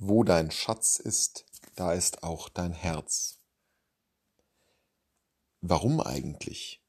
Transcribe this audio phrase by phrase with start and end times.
[0.00, 3.40] Wo dein Schatz ist, da ist auch dein Herz.
[5.60, 6.80] Warum eigentlich?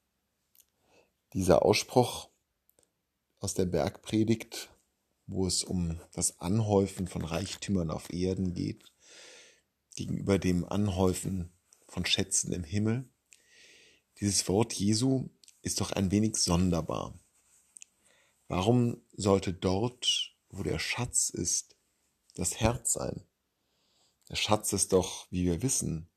[1.32, 2.30] Dieser Ausspruch
[3.40, 4.70] aus der Bergpredigt,
[5.26, 8.92] wo es um das Anhäufen von Reichtümern auf Erden geht,
[9.96, 11.52] gegenüber dem Anhäufen
[11.88, 13.08] von Schätzen im Himmel.
[14.20, 15.30] Dieses Wort Jesu
[15.62, 17.18] ist doch ein wenig sonderbar.
[18.46, 21.76] Warum sollte dort, wo der Schatz ist,
[22.40, 23.22] das Herz sein.
[24.30, 26.08] Der Schatz ist doch, wie wir wissen,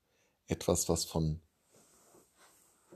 [0.46, 1.42] etwas, was von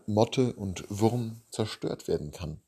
[0.06, 2.62] Motte und Wurm zerstört werden kann.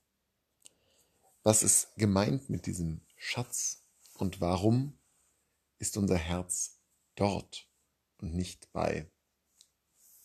[1.43, 3.85] Was ist gemeint mit diesem Schatz
[4.19, 4.99] und warum
[5.79, 6.79] ist unser Herz
[7.15, 7.67] dort
[8.19, 9.11] und nicht bei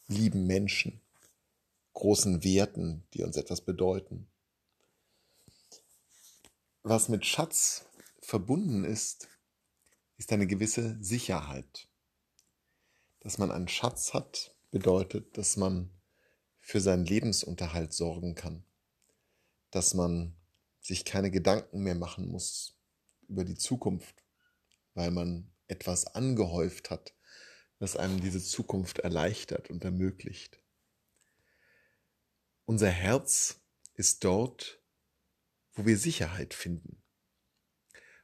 [0.07, 0.99] lieben Menschen,
[1.93, 4.27] großen Werten, die uns etwas bedeuten?
[6.83, 7.85] Was mit Schatz
[8.19, 9.29] verbunden ist,
[10.17, 11.87] ist eine gewisse Sicherheit.
[13.19, 15.89] Dass man einen Schatz hat, bedeutet, dass man
[16.59, 18.63] für seinen Lebensunterhalt sorgen kann.
[19.71, 20.35] Dass man
[20.81, 22.77] sich keine Gedanken mehr machen muss
[23.27, 24.23] über die Zukunft,
[24.93, 27.13] weil man etwas angehäuft hat,
[27.79, 30.59] das einem diese Zukunft erleichtert und ermöglicht.
[32.65, 33.61] Unser Herz
[33.93, 34.81] ist dort,
[35.73, 37.01] wo wir Sicherheit finden.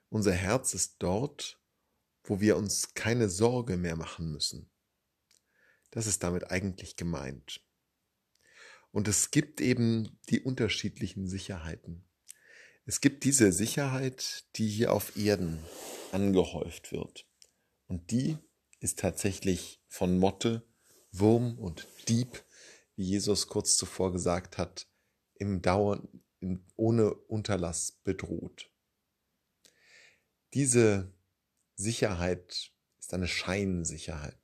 [0.10, 1.61] Unser Herz ist dort,
[2.24, 4.70] wo wir uns keine Sorge mehr machen müssen.
[5.92, 7.62] Das ist damit eigentlich gemeint.
[8.92, 12.04] Und es gibt eben die unterschiedlichen Sicherheiten.
[12.86, 15.60] Es gibt diese Sicherheit, die hier auf Erden
[16.12, 17.28] angehäuft wird.
[17.88, 18.38] Und die
[18.80, 20.68] ist tatsächlich von Motte,
[21.12, 22.44] Wurm und Dieb,
[22.96, 24.88] wie Jesus kurz zuvor gesagt hat,
[25.36, 26.02] im Dauer,
[26.76, 28.72] ohne Unterlass bedroht.
[30.54, 31.14] Diese
[31.82, 34.38] Sicherheit ist eine Scheinsicherheit.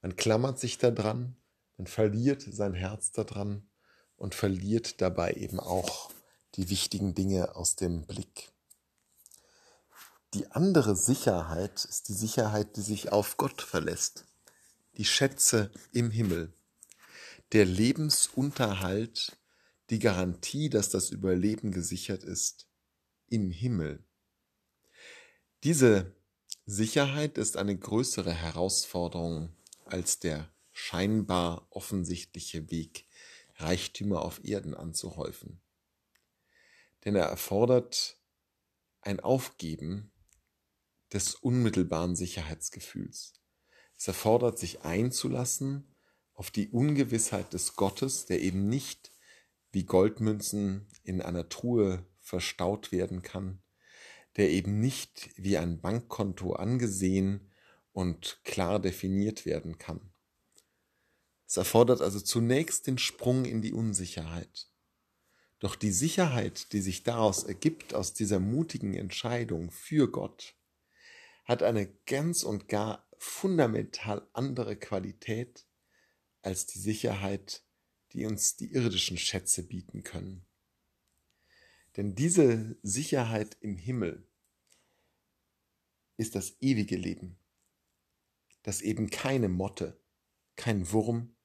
[0.00, 1.36] Man klammert sich daran,
[1.76, 3.68] man verliert sein Herz daran
[4.16, 6.12] und verliert dabei eben auch
[6.54, 8.52] die wichtigen Dinge aus dem Blick.
[10.34, 14.24] Die andere Sicherheit ist die Sicherheit, die sich auf Gott verlässt.
[14.96, 16.52] Die Schätze im Himmel.
[17.52, 19.36] Der Lebensunterhalt,
[19.90, 22.66] die Garantie, dass das Überleben gesichert ist
[23.28, 24.04] im Himmel.
[25.64, 26.16] Diese
[26.66, 33.06] Sicherheit ist eine größere Herausforderung als der scheinbar offensichtliche Weg,
[33.56, 35.60] Reichtümer auf Erden anzuhäufen.
[37.04, 38.18] Denn er erfordert
[39.02, 40.10] ein Aufgeben
[41.12, 43.34] des unmittelbaren Sicherheitsgefühls.
[43.96, 45.94] Es erfordert sich einzulassen
[46.34, 49.12] auf die Ungewissheit des Gottes, der eben nicht
[49.70, 53.62] wie Goldmünzen in einer Truhe verstaut werden kann,
[54.36, 57.50] der eben nicht wie ein Bankkonto angesehen
[57.92, 60.12] und klar definiert werden kann.
[61.46, 64.68] Es erfordert also zunächst den Sprung in die Unsicherheit.
[65.58, 70.56] Doch die Sicherheit, die sich daraus ergibt, aus dieser mutigen Entscheidung für Gott,
[71.44, 75.66] hat eine ganz und gar fundamental andere Qualität
[76.40, 77.62] als die Sicherheit,
[78.12, 80.46] die uns die irdischen Schätze bieten können.
[81.96, 84.26] Denn diese Sicherheit im Himmel
[86.16, 87.38] ist das ewige Leben,
[88.62, 90.00] das eben keine Motte,
[90.56, 91.36] kein Wurm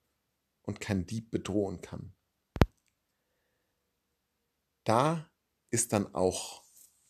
[0.61, 2.13] und kein Dieb bedrohen kann.
[4.83, 5.29] Da
[5.69, 6.63] ist dann auch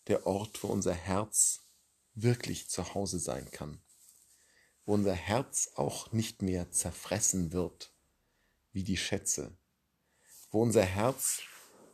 [0.07, 1.67] der Ort, wo unser Herz
[2.15, 3.79] wirklich zu Hause sein kann,
[4.85, 7.93] wo unser Herz auch nicht mehr zerfressen wird
[8.71, 9.55] wie die Schätze,
[10.49, 11.41] wo unser Herz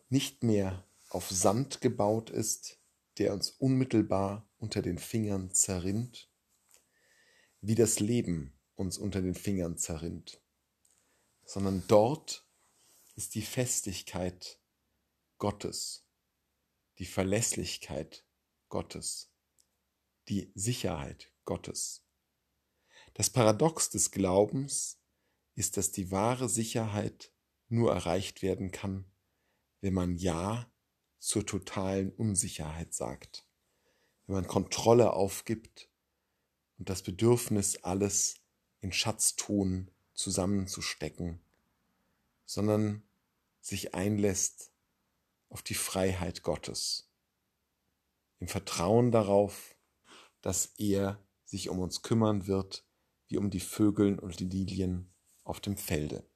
[0.10, 2.80] nicht mehr auf Sand gebaut ist,
[3.18, 6.32] der uns unmittelbar unter den Fingern zerrinnt,
[7.62, 10.42] wie das Leben uns unter den Fingern zerrinnt,
[11.46, 12.48] sondern dort
[13.16, 14.60] ist die Festigkeit
[15.38, 16.08] Gottes,
[16.98, 18.26] die Verlässlichkeit
[18.70, 19.32] Gottes,
[20.30, 22.08] die Sicherheit Gottes.
[23.14, 25.00] Das Paradox des Glaubens
[25.54, 27.32] ist, dass die wahre Sicherheit
[27.68, 29.06] nur erreicht werden kann,
[29.82, 30.73] wenn man Ja
[31.24, 33.48] zur totalen Unsicherheit sagt,
[34.28, 35.90] wenn man Kontrolle aufgibt
[36.78, 38.42] und das Bedürfnis, alles
[38.82, 41.40] in Schatzton zusammenzustecken,
[42.46, 43.04] sondern
[43.62, 44.74] sich einlässt
[45.48, 47.10] auf die Freiheit Gottes,
[48.40, 49.78] im Vertrauen darauf,
[50.42, 52.86] dass er sich um uns kümmern wird,
[53.28, 55.10] wie um die Vögel und die Lilien
[55.46, 56.30] auf dem Felde.